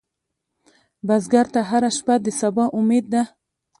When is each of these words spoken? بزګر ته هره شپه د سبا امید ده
بزګر 1.07 1.45
ته 1.53 1.61
هره 1.69 1.91
شپه 1.97 2.15
د 2.25 2.27
سبا 2.39 2.65
امید 2.77 3.05
ده 3.13 3.23